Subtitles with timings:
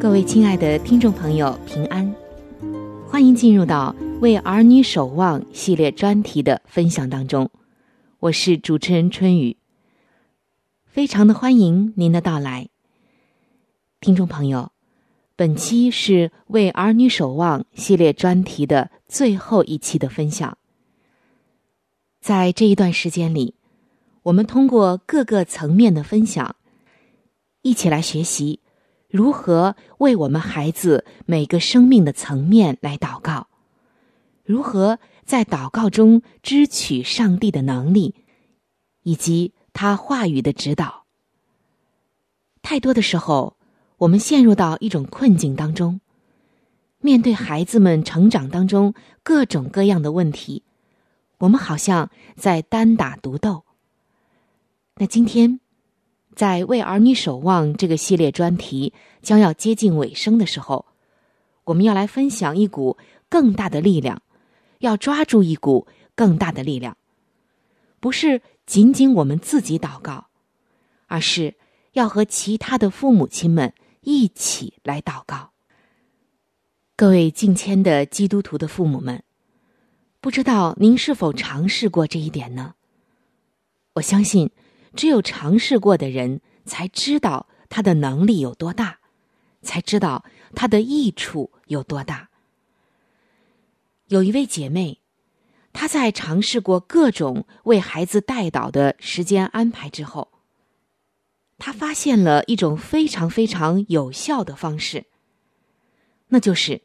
[0.00, 2.10] 各位亲爱的听众朋友，平安！
[3.06, 7.50] 欢迎进入到“为儿女守望”系列专题的分享当中。
[8.18, 9.58] 我是主持人春雨，
[10.86, 12.70] 非常的欢迎您的到来。
[14.00, 14.72] 听众朋友，
[15.36, 20.56] 本期是“为儿女守望”系列专题的最后一期的分享。
[22.22, 23.54] 在这一段时间里，
[24.22, 26.56] 我们通过各个层面的分享，
[27.60, 28.60] 一起来学习。
[29.10, 33.48] 如何为我们孩子每个生命的层面来祷告？
[34.44, 38.14] 如何在祷告中支取上帝的能力，
[39.02, 41.06] 以及他话语的指导？
[42.62, 43.56] 太多的时候，
[43.98, 46.00] 我们陷入到一种困境当中，
[47.00, 48.94] 面对孩子们成长当中
[49.24, 50.62] 各种各样的问题，
[51.38, 53.64] 我们好像在单打独斗。
[54.96, 55.58] 那今天。
[56.34, 60.86] 在为儿女守望这个系列专题将要接近尾声的时候，
[61.64, 62.96] 我们要来分享一股
[63.28, 64.22] 更大的力量，
[64.78, 66.96] 要抓住一股更大的力量，
[67.98, 70.28] 不是仅仅我们自己祷告，
[71.08, 71.56] 而是
[71.92, 75.50] 要和其他的父母亲们一起来祷告。
[76.96, 79.22] 各位敬谦的基督徒的父母们，
[80.20, 82.74] 不知道您是否尝试过这一点呢？
[83.94, 84.50] 我相信。
[84.96, 88.98] 只有尝试过的人才知道他的能力有多大，
[89.62, 92.28] 才知道他的益处有多大。
[94.08, 94.98] 有一位姐妹，
[95.72, 100.32] 她在尝试过各种为孩子带导的时间安排之后，
[101.58, 105.06] 她发现了一种非常非常有效的方式，
[106.28, 106.82] 那就是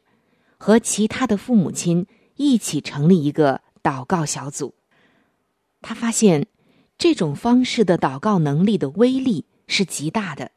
[0.56, 2.06] 和其他的父母亲
[2.36, 4.74] 一起成立一个祷告小组。
[5.82, 6.46] 她发现。
[6.98, 10.50] 这种方式的祷告能力的威力是极大的。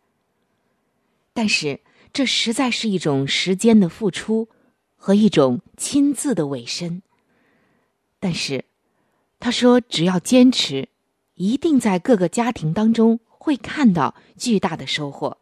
[1.33, 1.81] 但是，
[2.12, 4.50] 这实在是一种时间的付出
[4.95, 7.01] 和一种亲自的委身。
[8.19, 8.65] 但是，
[9.39, 10.89] 他说，只要坚持，
[11.36, 15.38] 一定在各个家庭当中会看到巨大的收获。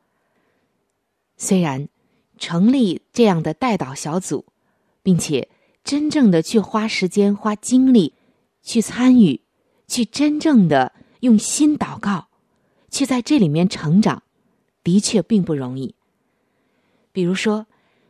[1.37, 1.89] 虽然
[2.37, 4.45] 成立这样的代祷小组，
[5.01, 5.49] 并且
[5.83, 8.13] 真正的去花时间、花精力
[8.61, 9.41] 去参与，
[9.87, 12.27] 去真正的用心祷告，
[12.89, 14.23] 去在这里面成长，
[14.83, 15.95] 的确并不容易。
[17.11, 17.67] 比如说，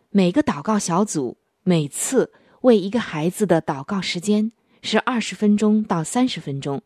[0.10, 4.52] 每个祷告小组每次为一个孩子的祷告时间
[4.82, 6.82] 是二十分钟到三十分钟，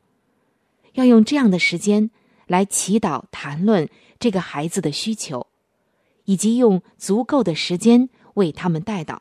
[0.93, 2.11] 要用这样的时间
[2.47, 3.89] 来祈祷、谈论
[4.19, 5.47] 这个孩子的需求，
[6.25, 9.19] 以及用足够的时间为他们带祷。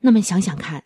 [0.00, 0.84] 那么想想看，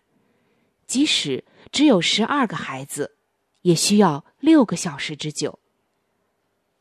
[0.85, 3.15] 即使只有十二个孩子，
[3.63, 5.59] 也需要六个小时之久。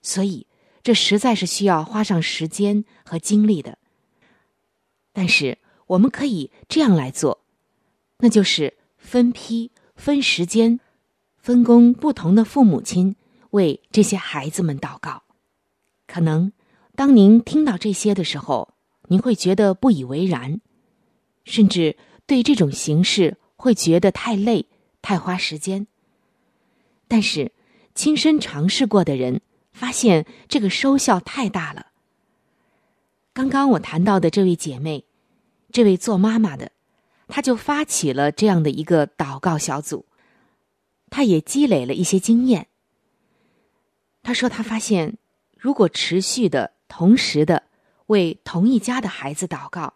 [0.02, 0.46] 所以，
[0.82, 3.78] 这实在是需要花上时间和精力的。
[5.12, 7.40] 但是我们可以这样来做，
[8.18, 10.80] 那就是分批、分时间、
[11.38, 13.16] 分工不同的父母亲
[13.50, 15.22] 为这些孩子们祷告。
[16.06, 16.52] 可能
[16.94, 18.74] 当您听到这些的时候，
[19.08, 20.60] 您会觉得不以为然，
[21.44, 21.96] 甚至
[22.26, 24.66] 对这种形式会觉得太累、
[25.00, 25.86] 太花时间。
[27.12, 27.52] 但是
[27.94, 29.42] 亲身尝试过的人
[29.74, 31.88] 发现，这个收效太大了。
[33.34, 35.04] 刚刚我谈到的这位姐妹，
[35.70, 36.72] 这位做妈妈的，
[37.28, 40.06] 她就发起了这样的一个祷告小组，
[41.10, 42.68] 她也积累了一些经验。
[44.22, 45.18] 她说，她发现，
[45.58, 47.64] 如果持续的、同时的
[48.06, 49.92] 为同一家的孩子祷告，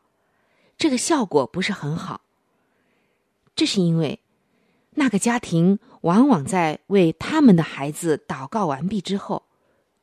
[0.77, 2.21] 这个效果不是很好。
[3.55, 4.21] 这是因为，
[4.91, 9.43] 那个家庭往往在为他们的孩子祷告完毕之后，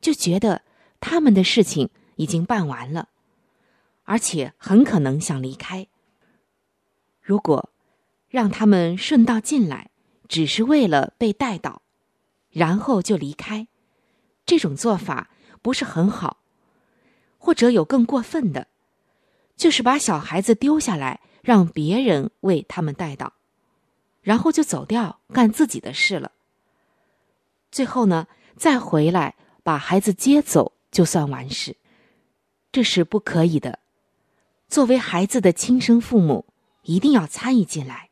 [0.02, 0.60] 就觉得
[1.00, 3.08] 他们的事情已经办完了。
[4.04, 5.86] 而且很可能想离开。
[7.22, 7.70] 如果
[8.28, 9.90] 让他们顺道进来，
[10.28, 11.80] 只是为了被带倒，
[12.50, 13.66] 然后就离开，
[14.44, 15.30] 这种做法
[15.62, 16.42] 不是很好。
[17.38, 18.66] 或者有更过分的，
[19.56, 23.32] 就是把小孩子丢下来，让别人为他们带倒，
[24.24, 26.32] 然后就走掉干自己的事了。
[27.70, 28.26] 最后呢，
[28.56, 31.76] 再回来把孩子接走，就算完事，
[32.72, 33.78] 这是不可以的。
[34.66, 36.46] 作为孩子的亲生父母，
[36.82, 38.08] 一定要参与进来。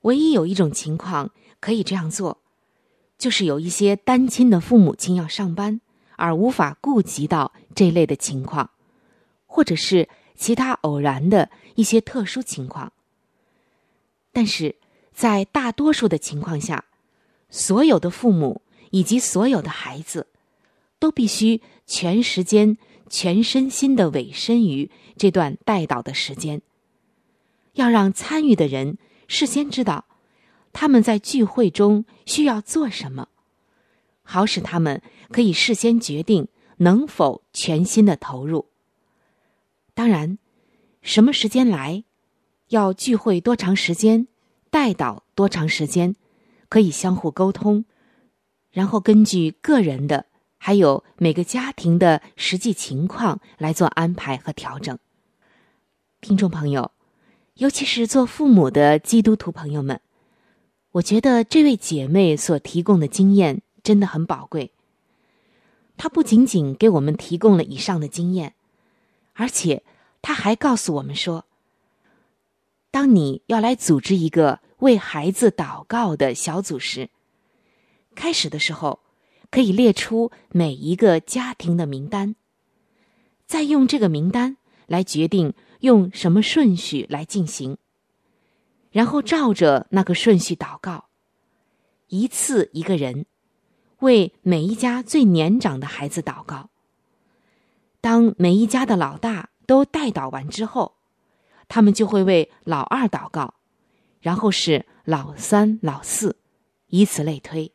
[0.00, 1.30] 唯一有一种情况
[1.60, 2.38] 可以这样做，
[3.18, 5.80] 就是有一些单亲的父母亲要上班，
[6.16, 8.70] 而无法顾及到这类的情况，
[9.46, 12.92] 或者是其他偶然的一些特殊情况。
[14.32, 14.76] 但是
[15.12, 16.84] 在大多数的情况下，
[17.50, 20.26] 所有的父母以及所有的孩子，
[20.98, 22.76] 都必须全时间。
[23.10, 26.62] 全身心的委身于这段带导的时间，
[27.74, 28.96] 要让参与的人
[29.28, 30.06] 事先知道
[30.72, 33.28] 他们在聚会中需要做什么，
[34.22, 36.48] 好使他们可以事先决定
[36.78, 38.70] 能否全心的投入。
[39.92, 40.38] 当然，
[41.02, 42.04] 什么时间来，
[42.72, 44.26] 要聚会多长时间，
[44.70, 46.16] 带导多长时间，
[46.70, 47.84] 可以相互沟通，
[48.70, 50.26] 然后根据个人的。
[50.64, 54.96] 还有每个家庭的实际情况来做安排和调整。
[56.20, 56.92] 听众朋友，
[57.54, 60.00] 尤其是做父母的基督徒朋友们，
[60.92, 64.70] 我觉得这位姐妹所提供的经验真的很宝贵。
[65.96, 68.54] 她不仅仅给我们提供了以上的经验，
[69.32, 69.82] 而且
[70.22, 71.44] 她还告诉我们说：
[72.92, 77.10] 当你要来组织一个为孩子祷告的小组时，
[78.14, 79.00] 开始的时候。
[79.50, 82.36] 可以列出每一个家庭的名单，
[83.44, 84.56] 再用这个名单
[84.86, 87.76] 来决定用什么顺序来进行，
[88.90, 91.04] 然后照着那个顺序祷告，
[92.08, 93.26] 一次一个人，
[93.98, 96.70] 为每一家最年长的孩子祷告。
[98.00, 100.94] 当每一家的老大都带祷完之后，
[101.68, 103.54] 他们就会为老二祷告，
[104.20, 106.36] 然后是老三、老四，
[106.88, 107.72] 以此类推。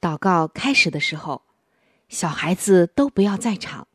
[0.00, 1.42] 祷告开始的时候，
[2.08, 3.88] 小孩子都不要在场。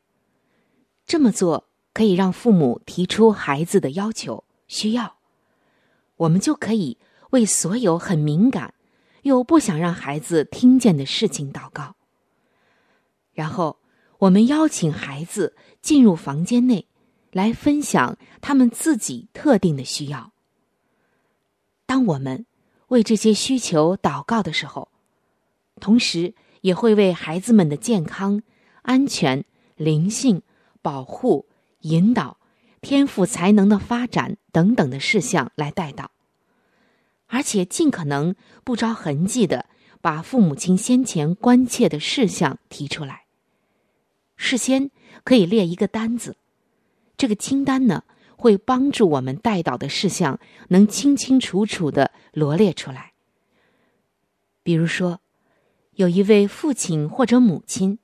[1.06, 5.18] 这么做可以让父母提出孩子的要求、需要，
[6.18, 6.98] 我们就可以
[7.32, 8.74] 为所有很敏感
[9.24, 11.96] 又不想让孩子听见的事情祷告。
[13.34, 13.80] 然后，
[14.20, 16.88] 我们邀请孩子进入房间内，
[17.32, 20.32] 来分享他们自己特定的需要。
[21.86, 22.46] 当我们
[22.88, 24.90] 为这些需求祷告的时候，
[25.80, 28.42] 同时也会为孩子们的健康、
[28.82, 29.44] 安全、
[29.76, 30.42] 灵性、
[30.82, 31.48] 保护、
[31.82, 32.38] 引导、
[32.82, 36.12] 天赋才能的发展等等的事项来带到，
[37.28, 39.66] 而且尽可能不着痕迹的
[40.02, 43.26] 把父母亲先前关切的事项提出来。
[44.36, 44.92] 事先
[45.24, 46.38] 可以列一个单子，
[47.22, 48.04] 这个清单呢。
[48.42, 53.14] 会帮助我们带到的事项能清清楚楚的罗列出来。
[54.64, 55.20] 比如说，
[55.92, 58.00] 有一位父亲或者母亲，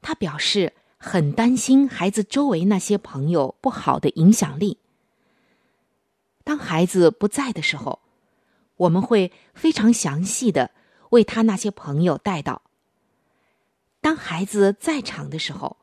[0.00, 4.78] 他表示很担心孩子周围那些朋友不好的影响力。
[6.42, 8.00] 当孩子不在的时候，
[8.76, 10.70] 我们会非常详细的
[11.10, 12.62] 为他那些朋友带到。
[14.00, 15.76] 当孩子在场的时候，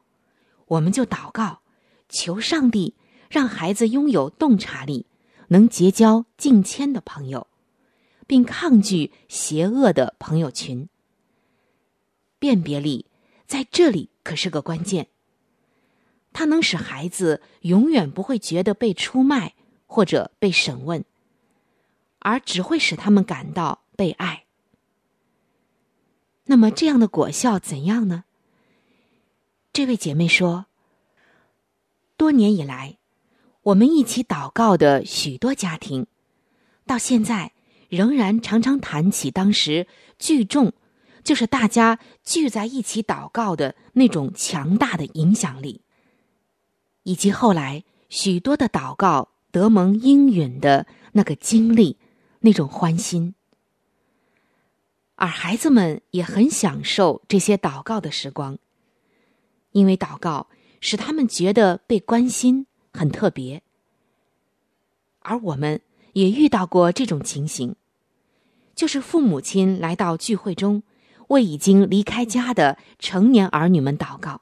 [0.66, 1.62] 我们就祷告，
[2.10, 2.96] 求上帝。
[3.30, 5.06] 让孩子拥有洞察力，
[5.50, 7.48] 能结交近千的朋友，
[8.26, 10.88] 并抗拒邪恶的朋友群。
[12.40, 13.06] 辨别力
[13.46, 15.08] 在这里可是个关键，
[16.32, 21.04] 它能使孩子永远不会觉得被出卖或者被审问，
[22.20, 24.46] 而只会使他们感到被爱。
[26.46, 28.24] 那么，这样的果效怎样呢？
[29.74, 30.67] 这位姐妹说
[32.18, 32.98] ：“多年以来。”
[33.64, 36.08] 我们一起祷告的许多家庭，
[36.86, 37.52] 到现在
[37.90, 40.72] 仍然常常谈起当时聚众，
[41.22, 45.82] 就是大家聚在一起祷告的那种强大的影响力，
[47.04, 51.98] 以及后来许多的祷告得蒙应允的那个经历，
[52.40, 53.36] 那种欢心。
[55.16, 58.58] 而孩子们也很享受这些祷告的时光，
[59.74, 60.48] 因为祷告
[60.80, 62.66] 使他们觉得被关心。
[62.94, 63.62] 很特别，
[65.20, 65.80] 而我们
[66.14, 67.76] 也遇到过这种情形，
[68.74, 70.82] 就是父母亲来到聚会中，
[71.28, 74.42] 为已经离开家的成年儿女们祷告，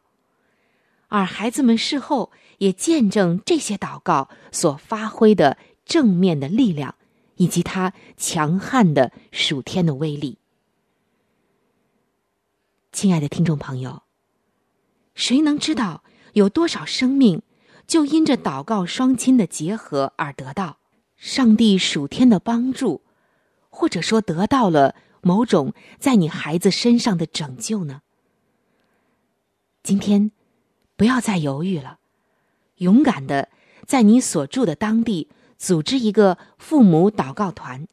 [1.10, 6.96] 而孩子们事后也见证这些祷告所发挥的正面的力量，
[7.36, 10.38] 以及它强悍的属天的威力。
[12.94, 14.04] 亲爱的听众朋友，
[15.14, 16.04] 谁能知道
[16.36, 17.42] 有多少生命？
[17.88, 20.80] 就因着祷告双亲的结合而得到
[21.16, 23.04] 上帝属天的帮助，
[23.70, 28.02] 或者说得到了某种在你孩子身上的拯救呢？
[29.84, 30.32] 今天
[30.96, 32.00] 不要再犹豫了，
[32.78, 33.50] 勇敢的
[33.86, 37.88] 在你所住的当地组织一个父母祷告团，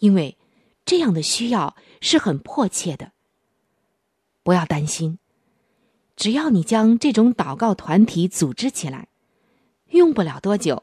[0.00, 0.36] 因为
[0.84, 3.12] 这样的需要是很迫切的。
[4.42, 5.20] 不要担心。
[6.18, 9.06] 只要你将这种祷告团体组织起来，
[9.90, 10.82] 用不了多久，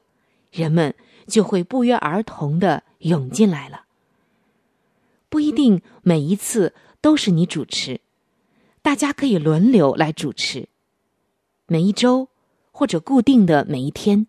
[0.50, 0.96] 人们
[1.28, 3.84] 就会不约而同的涌进来了。
[5.28, 8.00] 不一定每一次都是你主持，
[8.82, 10.70] 大家可以轮流来主持。
[11.68, 12.30] 每一周
[12.72, 14.28] 或者固定的每一天，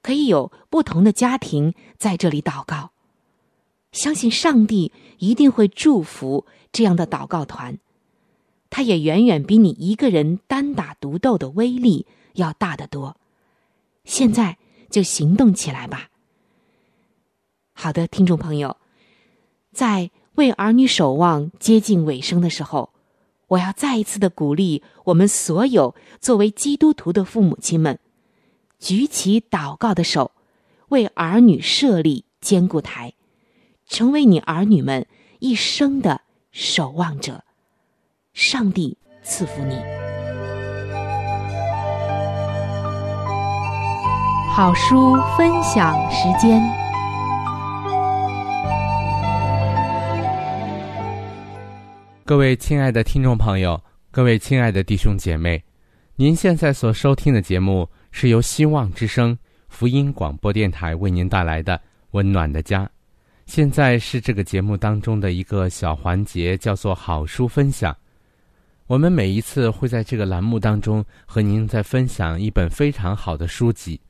[0.00, 2.92] 可以有不同的家庭在这里祷告。
[3.90, 7.80] 相信上帝一定会祝福这样的祷告团。
[8.70, 13.16] 他也远远比你一个人单打独斗的威力要大得多。
[14.04, 14.58] 现在
[14.90, 16.10] 就行动起来吧。
[17.72, 18.76] 好的，听众朋友，
[19.72, 22.90] 在为儿女守望接近尾声的时候，
[23.48, 27.98] 我要再一次的鼓励我们所有作为基督徒的父母亲们，
[28.78, 30.32] 举起祷告的手，
[30.88, 33.14] 为儿女设立坚固台，
[33.86, 35.06] 成为你儿女们
[35.38, 37.44] 一生的守望者。
[38.36, 39.74] 上帝赐福你。
[44.54, 46.60] 好书分享时间。
[52.26, 55.64] 各位亲爱的听众朋友，各位亲爱的弟兄姐妹，
[56.14, 59.34] 您现在所收听的节目是由希望之声
[59.70, 61.74] 福音广播电台为您带来的
[62.10, 62.84] 《温暖的家》。
[63.46, 67.96] 现在是这个节目当中的一个小环节，叫做好书分享。
[68.88, 74.00] 我们每一次会在这个栏目当中和您再分享一本非常好的书籍。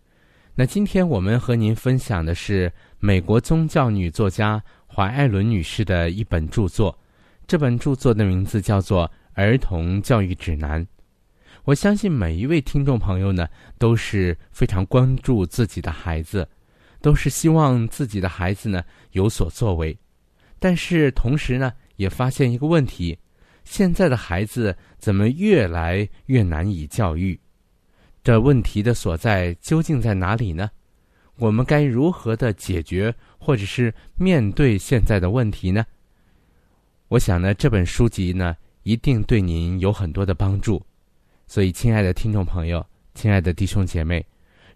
[0.55, 6.99] 那今天我们和您分享的是美国宗教女作家怀艾伦女士的一本著作。
[7.47, 10.85] 这本著作的名字叫做《儿童教育指南》。
[11.65, 16.47] 我相信每一位听众朋友呢都是非常关注自己的孩子，
[17.01, 19.97] 都是希望自己的孩子呢有所作为，
[20.59, 23.19] 但是同时呢也发现一个问题。
[23.67, 27.39] 现在的孩子怎么越来越难以教育？
[28.23, 30.71] 这问题的所在究竟在哪里呢？
[31.37, 35.85] 我们该如何的解决，或者是面对现在的问题呢？
[37.09, 40.81] 我想呢，这本书籍呢，一定对您有很多的帮助。
[41.47, 44.25] 所以，亲爱的听众朋友，亲爱的弟兄姐妹，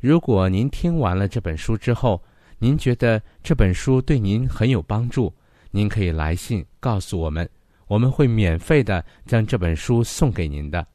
[0.00, 2.20] 如果您听完了这本书之后，
[2.58, 5.32] 您觉得这本书对您很有帮助，
[5.70, 7.48] 您可以来信告诉我们，
[7.90, 10.86] 我们会免费的将这本书送给您的。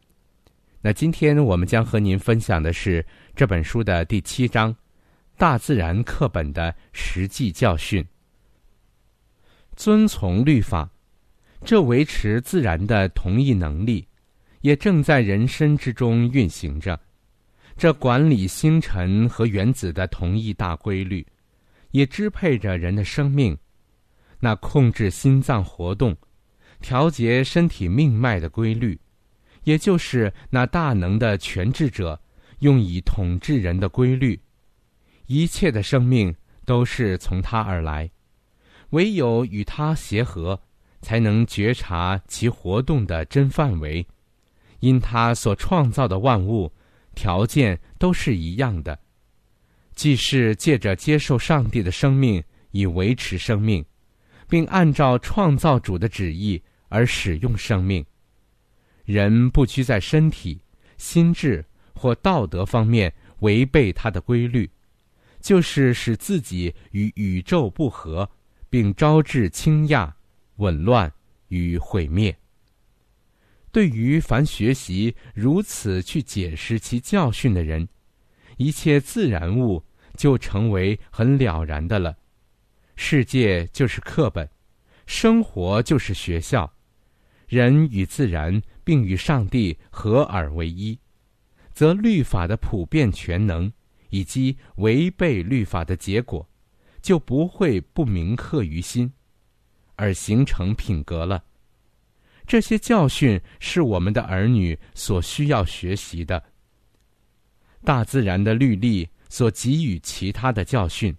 [0.80, 4.74] 那今天我们将和您分享的是这本书的第七章
[5.36, 8.02] 《大自然课本的实际教训》。
[9.76, 10.90] 遵从律法，
[11.66, 14.08] 这维持自然的同一能力，
[14.62, 16.98] 也正在人身之中运行着。
[17.76, 21.28] 这管理星辰和原子的同一大规律，
[21.92, 23.58] 也支配着人的生命。
[24.40, 26.16] 那控制心脏活动、
[26.82, 29.00] 调节身体命脉的规律。
[29.64, 32.22] 也就是那大能的全智者
[32.60, 34.40] 用以统治人的规律，
[35.26, 38.08] 一切的生命都是从他而来，
[38.92, 40.62] 唯有与他协和，
[41.02, 44.06] 才能觉察其活动的真范围。
[44.82, 46.72] 因他所创造的万物
[47.16, 49.00] 条件都是一样的，
[49.96, 53.84] 既是借着接受上帝的生命以维持生命，
[54.48, 58.06] 并按照创造主的旨意而使用生命。
[59.04, 60.60] 人不拘在身体、
[60.98, 64.70] 心智或道德方面违背他的规律，
[65.40, 68.30] 就是使自己与宇宙不和，
[68.70, 70.12] 并招致倾轧、
[70.56, 71.12] 紊乱
[71.50, 72.36] 与毁灭。
[73.72, 77.88] 对于凡学习如此去解释其教训的人，
[78.58, 79.84] 一切自然物
[80.16, 82.16] 就成为很了然的了。
[82.96, 84.50] 世界就是课本，
[85.06, 86.72] 生活就是学校，
[87.48, 88.62] 人与自然。
[88.86, 90.96] 并与上帝合而为一，
[91.74, 93.74] 则律法的普遍全能
[94.12, 96.48] 以及违背律法的结果，
[97.02, 99.12] 就不会不铭刻于心，
[99.96, 101.44] 而形成品格了。
[102.46, 106.44] 这些教训是我们的儿女所需要学习的。
[107.84, 111.12] 大自然的律例所给予其他的教训，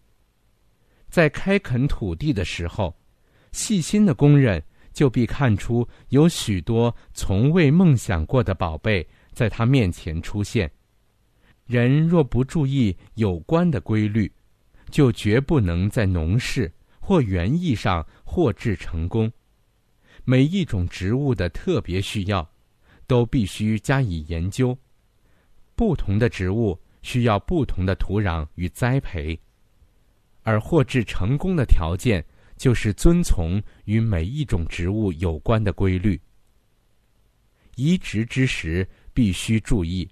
[1.17, 2.95] 在开垦土地的时候，
[3.51, 4.63] 细心的工人。
[4.93, 10.71] 就必看出有许多从未梦想过的宝贝在他面前出现。
[11.67, 14.31] 人若不注意有关的规律，
[14.91, 19.31] 就绝不能在农事或园艺上获致成功。
[20.25, 22.47] 每一种植物的特别需要，
[23.07, 24.77] 都必须加以研究。
[25.75, 29.39] 不同的植物需要不同的土壤与栽培，
[30.47, 32.25] 而获致成功的条件。
[32.57, 36.19] 就是遵从与每一种植物有关的规律。
[37.75, 40.09] 移植之时必须注意，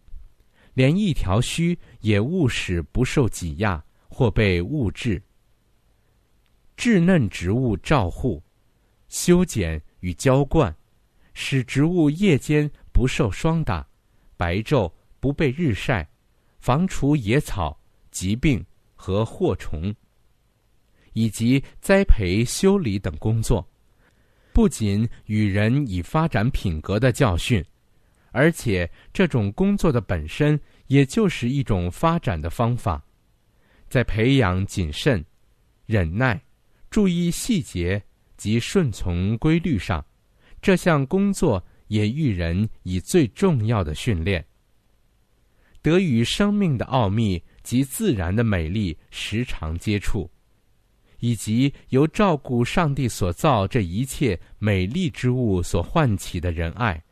[0.75, 5.23] 连一条须也勿使不受挤压或被误治。
[6.77, 8.43] 稚嫩植物照护、
[9.09, 10.77] 修剪与浇灌，
[11.33, 13.89] 使植物夜间不受霜打，
[14.37, 16.07] 白昼不被日晒，
[16.59, 18.63] 防除野草、疾病
[18.95, 19.95] 和祸虫。
[21.15, 23.67] 以及栽培、修理等工作，
[24.53, 27.65] 不仅与人以发展品格的教训，
[28.31, 33.03] 而且这种工作的本身也就是一种发展的方法。
[33.89, 35.25] 在培养谨慎、
[35.87, 36.41] 忍耐、
[36.91, 38.03] 注意细节
[38.37, 40.05] 及顺从规律上，
[40.61, 44.45] 这项工作也育人以最重要的训练，
[45.81, 50.29] 得与生命的奥秘及自然的美丽时常接触。
[51.25, 57.03] 以及由照顾上帝所造这一切美丽之物所唤起的仁爱，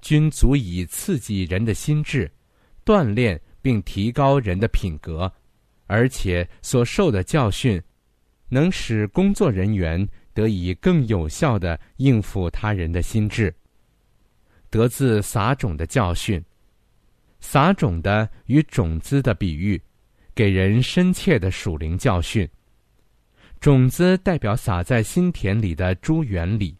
[0.00, 2.28] 均足以刺激人的心智，
[2.84, 5.32] 锻炼并提高人的品格，
[5.86, 7.80] 而且所受的教训，
[8.48, 13.54] 能使工作人员得以更有效的应付他人的心智。
[14.68, 16.44] 得自撒种的教训，
[17.38, 19.80] 撒种的与种子的比喻，
[20.34, 22.48] 给人深切的属灵教训。
[23.64, 26.76] 种子代表撒在心田里的诸原理，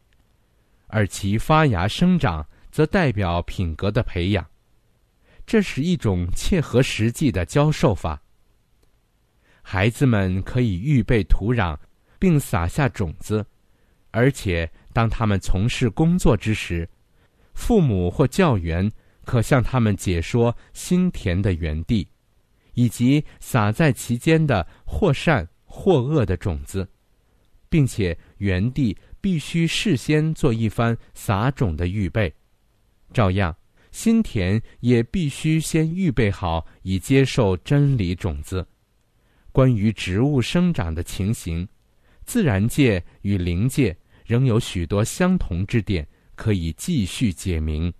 [0.88, 4.47] 而其发芽生长则代表品格的培养。
[5.47, 8.20] 这是一种切合实际的教授法。
[9.62, 11.75] 孩子们可以预备土壤，
[12.18, 13.42] 并撒下种子，
[14.11, 16.87] 而且当他们从事工作之时，
[17.55, 18.92] 父母或教员
[19.25, 22.07] 可向他们解说心田的园地，
[22.75, 25.49] 以及撒在其间的或善。
[25.77, 26.89] 或恶的种子，
[27.69, 32.33] 并且园地必须事先做一番撒种的预备，
[33.13, 33.55] 照样
[33.91, 38.65] 心田也必须先预备好以接受真理种子。
[39.51, 41.67] 关于植物生长的情形，
[42.25, 46.07] 自然界与灵界仍有许多相同之点
[46.37, 47.93] 可以继续解明。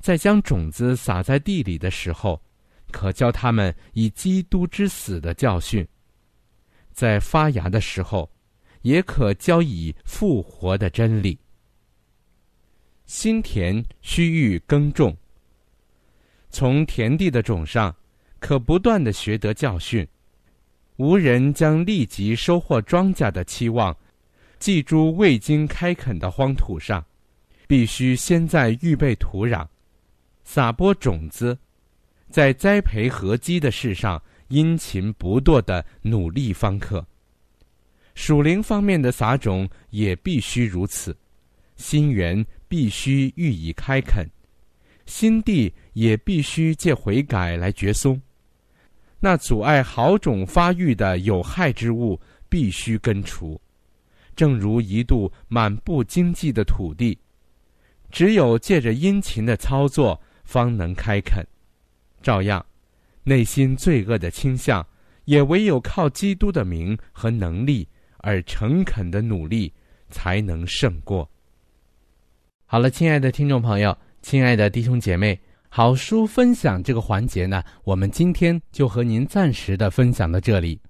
[0.00, 2.42] 在将种子撒在地里的时候，
[2.90, 5.84] 可教他们以基督之死的教训；
[6.92, 8.30] 在发芽的时候，
[8.82, 11.38] 也可教以复活的真理。
[13.06, 15.16] 心田须欲耕种，
[16.50, 17.94] 从田地的种上，
[18.38, 20.06] 可不断的学得教训。
[20.96, 23.96] 无人将立即收获庄稼的期望，
[24.58, 27.04] 寄诸未经开垦的荒土上，
[27.66, 29.66] 必须先在预备土壤。
[30.44, 31.58] 撒播种子，
[32.30, 34.22] 在栽培合基的事上
[34.52, 37.04] 殷勤不惰的努力方可。
[38.14, 41.16] 属灵方面的撒种也必须如此，
[41.76, 44.26] 心源必须予以开垦，
[45.06, 48.20] 心地也必须借悔改来绝松。
[49.18, 53.58] 那阻碍好种发育的有害之物必须根除，
[54.36, 57.18] 正如一度满布荆棘的土地，
[58.10, 60.20] 只有借着殷勤的操作。
[60.44, 61.46] 方能开垦，
[62.20, 62.66] 照样，
[63.24, 64.86] 内心罪恶的倾向，
[65.24, 67.86] 也唯有靠基督的名和能力
[68.18, 69.72] 而诚恳的努力，
[70.10, 71.28] 才能胜过。
[72.64, 80.80] 好了，亲爱的听众朋友，亲爱的弟兄姐妹，好书分享这个环节呢，我们今天就和您暂时的分享到这里。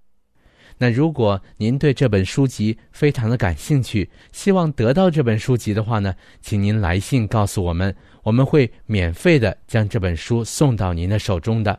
[0.79, 7.95] 那如果您对这本书籍非常的感兴趣，希望得到这本书籍的话呢，请您来信告诉我们。
[8.23, 11.79] 我们会免费的将这本书送到您的手中的。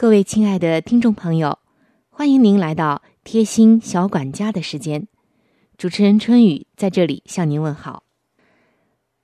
[0.00, 1.58] 各位亲爱的听众朋友，
[2.08, 5.08] 欢迎您来到贴心小管家的时间。
[5.76, 8.04] 主持人春雨在这里向您问好。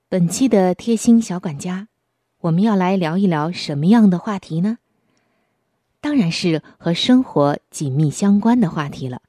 [0.09, 1.87] 本期的贴心小管家，
[2.41, 4.79] 我们要来聊一聊什么样的话题呢？
[6.01, 9.21] 当然是和生活紧密相关的话题了。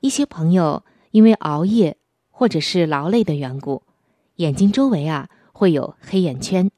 [0.00, 1.96] 一些朋友因为熬夜
[2.32, 3.84] 或者是劳累的缘故，
[4.34, 6.68] 眼睛周围啊会有黑眼圈。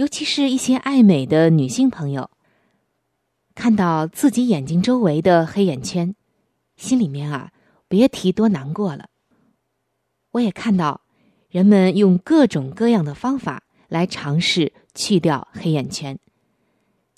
[0.00, 2.30] 尤其是一些爱美的女性朋友，
[3.54, 6.16] 看到自己眼睛周围的黑眼圈，
[6.74, 7.52] 心里面啊，
[7.86, 9.10] 别提多难过了。
[10.30, 11.02] 我也看到
[11.50, 16.18] 人们用各种各样的方法来尝试去掉黑眼圈，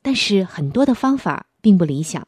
[0.03, 2.27] 但是很多的方法并不理想。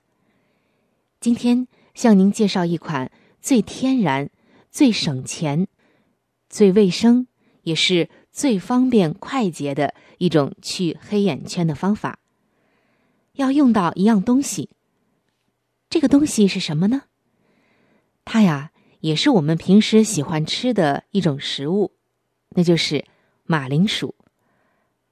[1.18, 4.30] 今天向您介绍一款最天然、
[4.70, 5.66] 最省钱、
[6.48, 7.26] 最卫生，
[7.62, 9.94] 也是最方便快捷的。
[10.18, 12.20] 一种去黑眼圈的方法，
[13.32, 14.70] 要用到一样东西。
[15.90, 17.02] 这个东西是什么呢？
[18.24, 18.70] 它呀，
[19.00, 21.92] 也是我们平时喜欢吃的一种食物，
[22.50, 23.04] 那就是
[23.42, 24.14] 马铃薯。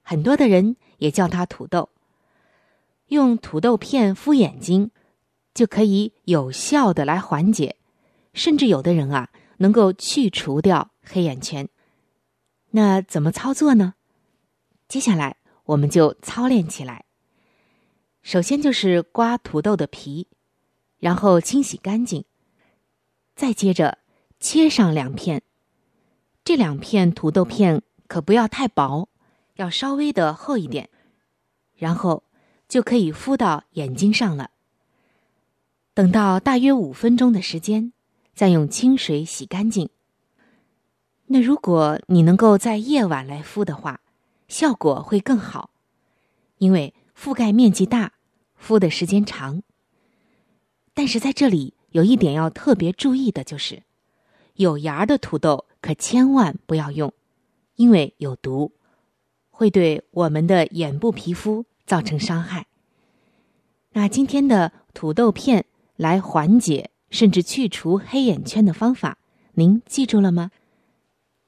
[0.01, 1.89] 很多的人也叫它土豆。
[3.07, 4.89] 用土豆片敷眼睛，
[5.53, 7.75] 就可以有效的来缓解，
[8.33, 11.69] 甚至有的人啊，能够去除掉黑眼圈。
[12.75, 13.93] 那怎么操作呢？
[14.87, 17.05] 接下来我们就操练起来。
[18.23, 20.27] 首先就是刮土豆的皮，
[20.97, 22.25] 然后清洗干净，
[23.35, 23.99] 再接着
[24.39, 25.43] 切上两片。
[26.43, 29.07] 这两片土豆片可不要太薄，
[29.57, 30.89] 要稍微的厚一点，
[31.75, 32.23] 然后
[32.67, 34.49] 就可以敷到眼睛上了。
[35.93, 37.93] 等到大约五分钟的时间，
[38.33, 39.91] 再用清水洗干净。
[41.27, 44.01] 那如果你能够在夜晚来敷的话，
[44.47, 45.71] 效果会更好，
[46.57, 48.11] 因为覆盖面积大，
[48.55, 49.63] 敷的时间长。
[50.93, 53.83] 但是在这里有一点要特别注意的就是，
[54.55, 57.11] 有芽的土豆可千万不要用，
[57.77, 58.71] 因为有毒，
[59.49, 62.67] 会对我们的眼部皮肤造成伤害。
[63.93, 69.17] 那今天的土豆片来缓解甚至去除黑眼圈的方法，
[69.53, 70.51] 您记住了吗？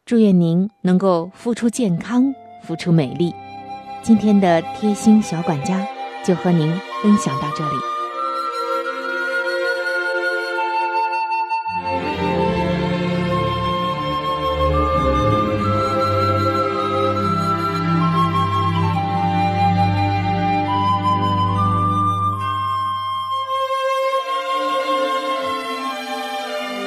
[0.05, 3.33] 祝愿您能够付出健康，付出美丽。
[4.03, 5.83] 今天的贴心小管家
[6.23, 7.75] 就和您分享到这里。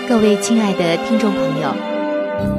[0.09, 1.75] 各位亲爱的听众朋友，